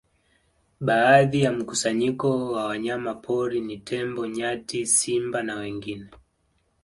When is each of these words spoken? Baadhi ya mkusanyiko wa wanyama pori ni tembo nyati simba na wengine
Baadhi 0.79 1.41
ya 1.41 1.51
mkusanyiko 1.51 2.51
wa 2.51 2.65
wanyama 2.65 3.13
pori 3.15 3.61
ni 3.61 3.77
tembo 3.77 4.27
nyati 4.27 4.85
simba 4.85 5.43
na 5.43 5.55
wengine 5.55 6.09